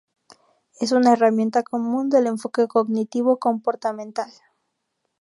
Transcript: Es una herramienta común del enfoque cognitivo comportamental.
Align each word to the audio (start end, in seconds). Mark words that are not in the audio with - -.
Es 0.79 0.93
una 0.93 1.13
herramienta 1.13 1.61
común 1.61 2.09
del 2.09 2.25
enfoque 2.25 2.67
cognitivo 2.67 3.37
comportamental. 3.37 4.31